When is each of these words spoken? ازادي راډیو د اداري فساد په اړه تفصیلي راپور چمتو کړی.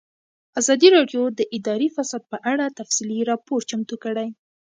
ازادي 0.59 0.87
راډیو 0.97 1.21
د 1.37 1.39
اداري 1.57 1.89
فساد 1.95 2.23
په 2.31 2.37
اړه 2.51 2.65
تفصیلي 2.79 3.19
راپور 3.31 3.59
چمتو 3.69 3.95
کړی. 4.03 4.27